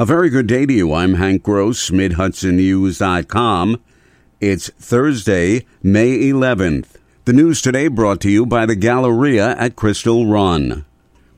[0.00, 0.94] A very good day to you.
[0.94, 3.80] I'm Hank Gross, MidHudsonNews.com.
[4.40, 6.98] It's Thursday, May 11th.
[7.24, 10.84] The news today brought to you by the Galleria at Crystal Run.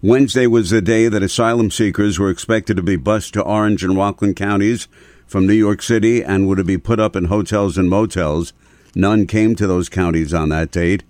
[0.03, 3.97] Wednesday was the day that asylum seekers were expected to be bused to Orange and
[3.97, 4.89] Rockland counties
[5.27, 8.53] from New York City and were to be put up in hotels and motels.
[8.95, 11.03] None came to those counties on that date.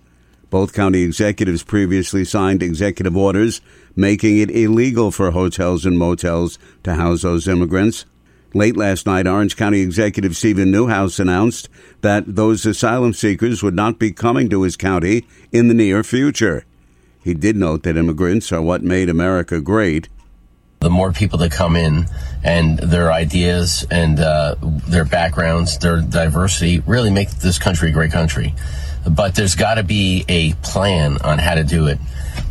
[0.50, 3.60] Both county executives previously signed executive orders
[3.96, 8.04] making it illegal for hotels and motels to house those immigrants.
[8.52, 11.68] Late last night, Orange County Executive Steven Neuhaus announced
[12.00, 16.64] that those asylum seekers would not be coming to his county in the near future.
[17.22, 20.08] He did note that immigrants are what made America great.
[20.80, 22.06] The more people that come in
[22.42, 28.10] and their ideas and uh, their backgrounds, their diversity really make this country a great
[28.10, 28.54] country.
[29.08, 31.98] But there's got to be a plan on how to do it.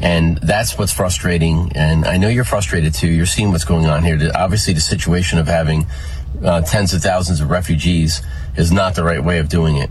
[0.02, 1.72] And that's what's frustrating.
[1.76, 3.08] And I know you're frustrated too.
[3.08, 4.18] You're seeing what's going on here.
[4.34, 5.86] Obviously, the situation of having
[6.44, 8.22] uh, tens of thousands of refugees
[8.56, 9.90] is not the right way of doing it.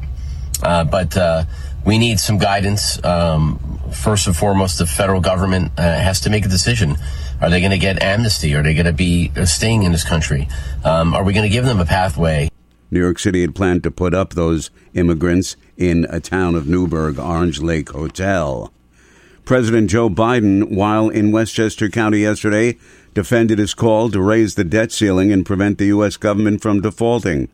[0.62, 1.44] Uh, but uh,
[1.84, 3.02] we need some guidance.
[3.04, 6.96] Um, first and foremost, the federal government uh, has to make a decision.
[7.40, 8.54] Are they going to get amnesty?
[8.54, 10.48] Are they going to be uh, staying in this country?
[10.84, 12.50] Um, are we going to give them a pathway?
[12.90, 17.18] New York City had planned to put up those immigrants in a town of Newburgh
[17.18, 18.72] Orange Lake Hotel.
[19.44, 22.76] President Joe Biden, while in Westchester County yesterday,
[23.14, 26.16] defended his call to raise the debt ceiling and prevent the U.S.
[26.16, 27.48] government from defaulting.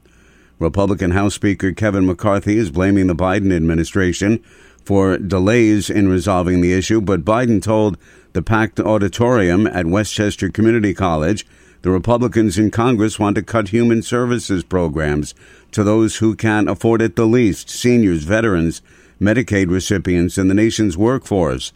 [0.59, 4.43] Republican House Speaker Kevin McCarthy is blaming the Biden administration
[4.85, 7.97] for delays in resolving the issue, but Biden told
[8.35, 11.47] the packed auditorium at Westchester Community College
[11.85, 15.35] the Republicans in Congress want to cut human services programs
[15.71, 18.81] to those who can't afford it the least seniors, veterans,
[19.21, 21.75] Medicaid recipients, and the nation's workforce.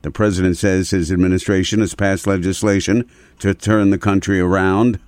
[0.00, 3.06] The president says his administration has passed legislation
[3.40, 4.98] to turn the country around.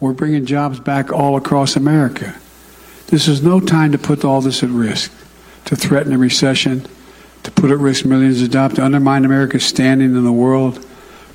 [0.00, 2.34] We're bringing jobs back all across America.
[3.08, 5.12] This is no time to put all this at risk,
[5.66, 6.86] to threaten a recession,
[7.42, 10.85] to put at risk millions of jobs, to undermine America's standing in the world.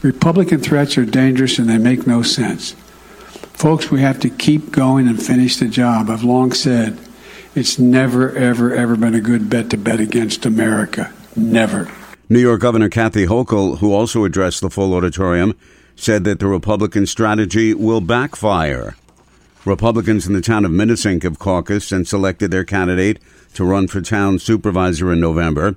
[0.01, 2.72] Republican threats are dangerous and they make no sense.
[3.53, 6.09] Folks, we have to keep going and finish the job.
[6.09, 7.00] I've long said
[7.53, 11.13] it's never, ever, ever been a good bet to bet against America.
[11.35, 11.91] Never.
[12.29, 15.56] New York Governor Kathy Hochul, who also addressed the full auditorium,
[15.95, 18.95] said that the Republican strategy will backfire.
[19.66, 23.19] Republicans in the town of Minisink have caucused and selected their candidate
[23.53, 25.75] to run for town supervisor in November.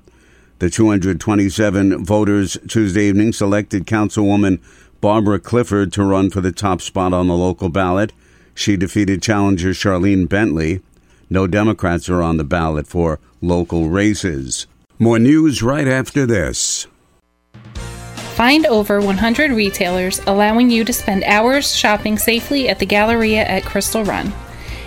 [0.59, 4.61] The 227 voters Tuesday evening selected Councilwoman
[5.01, 8.13] Barbara Clifford to run for the top spot on the local ballot.
[8.53, 10.81] She defeated challenger Charlene Bentley.
[11.29, 14.65] No Democrats are on the ballot for local races.
[14.97, 16.87] More news right after this.
[18.35, 23.65] Find over 100 retailers allowing you to spend hours shopping safely at the Galleria at
[23.65, 24.33] Crystal Run.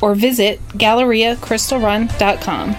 [0.00, 2.76] or visit GalleriaCrystalRun.com.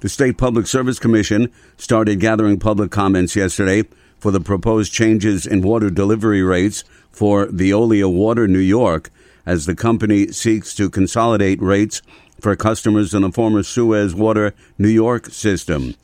[0.00, 3.84] The State Public Service Commission started gathering public comments yesterday
[4.18, 9.10] for the proposed changes in water delivery rates for Veolia Water New York
[9.46, 12.02] as the company seeks to consolidate rates
[12.40, 15.94] for customers in the former Suez Water New York system.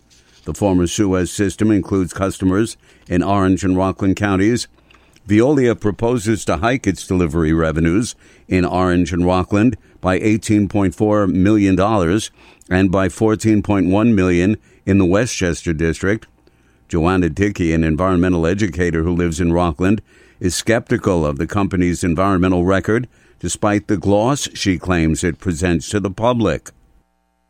[0.45, 2.77] The former Suez system includes customers
[3.09, 4.69] in Orange and Rockland counties.
[5.31, 8.17] Veolia proposes to hike its delivery revenues
[8.49, 11.79] in Orange and Rockland by $18.4 million
[12.69, 16.27] and by 14.1 million in the Westchester district.
[16.89, 20.03] Joanna Dickey, an environmental educator who lives in Rockland,
[20.41, 23.07] is skeptical of the company's environmental record
[23.39, 26.71] despite the gloss she claims it presents to the public.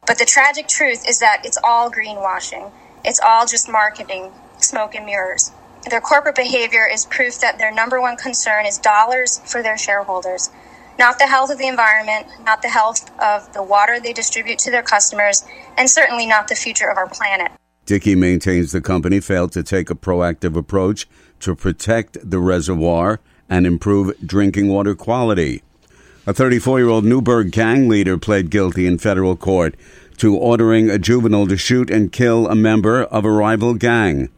[0.06, 2.70] But the tragic truth is that it's all greenwashing.
[3.06, 5.50] It's all just marketing, smoke and mirrors.
[5.88, 10.50] Their corporate behavior is proof that their number one concern is dollars for their shareholders,
[10.98, 14.70] not the health of the environment, not the health of the water they distribute to
[14.70, 15.42] their customers,
[15.78, 17.50] and certainly not the future of our planet.
[17.86, 21.08] Dickey maintains the company failed to take a proactive approach
[21.40, 25.62] to protect the reservoir and improve drinking water quality.
[26.26, 29.74] A 34 year old Newburgh gang leader pled guilty in federal court
[30.18, 34.28] to ordering a juvenile to shoot and kill a member of a rival gang.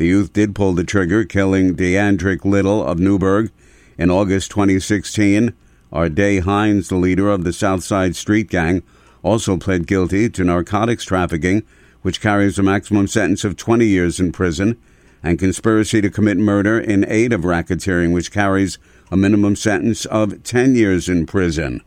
[0.00, 3.52] The youth did pull the trigger, killing Deandrick Little of Newburgh
[3.98, 5.52] in August 2016.
[5.92, 8.82] Arday Hines, the leader of the Southside Street Gang,
[9.22, 11.64] also pled guilty to narcotics trafficking,
[12.00, 14.78] which carries a maximum sentence of 20 years in prison,
[15.22, 18.78] and conspiracy to commit murder in aid of racketeering, which carries
[19.10, 21.82] a minimum sentence of 10 years in prison.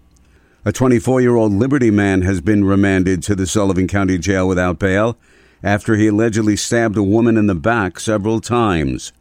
[0.66, 4.78] A 24 year old Liberty man has been remanded to the Sullivan County Jail without
[4.78, 5.18] bail
[5.64, 9.14] after he allegedly stabbed a woman in the back several times.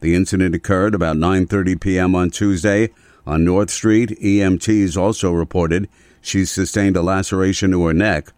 [0.00, 2.14] The incident occurred about 9:30 p.m.
[2.14, 2.90] on Tuesday
[3.26, 4.18] on North Street.
[4.20, 5.88] EMTs also reported
[6.22, 8.32] she sustained a laceration to her neck.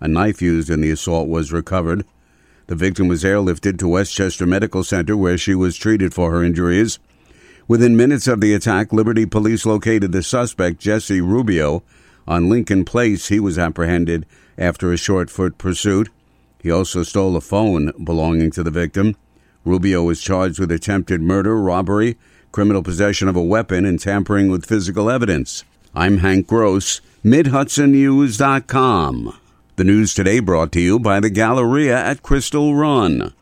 [0.00, 2.04] A knife used in the assault was recovered.
[2.66, 6.98] The victim was airlifted to Westchester Medical Center where she was treated for her injuries.
[7.68, 11.82] Within minutes of the attack, Liberty police located the suspect, Jesse Rubio.
[12.28, 14.26] On Lincoln Place, he was apprehended
[14.58, 16.08] after a short foot pursuit.
[16.66, 19.14] He also stole a phone belonging to the victim.
[19.64, 22.16] Rubio was charged with attempted murder, robbery,
[22.50, 25.62] criminal possession of a weapon, and tampering with physical evidence.
[25.94, 29.38] I'm Hank Gross, MidHudsonNews.com.
[29.76, 33.32] The news today brought to you by the Galleria at Crystal Run.